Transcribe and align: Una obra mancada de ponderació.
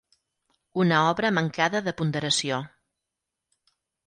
Una 0.83 1.01
obra 1.09 1.31
mancada 1.35 1.83
de 1.89 1.93
ponderació. 2.01 2.59